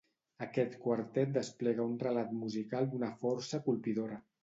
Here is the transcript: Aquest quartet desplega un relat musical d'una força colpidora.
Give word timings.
Aquest 0.45 0.77
quartet 0.85 1.35
desplega 1.35 1.87
un 1.91 1.95
relat 2.07 2.35
musical 2.41 2.93
d'una 2.97 3.15
força 3.25 3.65
colpidora. 3.71 4.25